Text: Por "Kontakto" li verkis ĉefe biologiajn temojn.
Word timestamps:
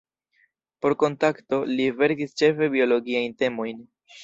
Por 0.85 0.95
"Kontakto" 1.03 1.59
li 1.75 1.87
verkis 2.01 2.35
ĉefe 2.43 2.73
biologiajn 2.79 3.39
temojn. 3.45 3.89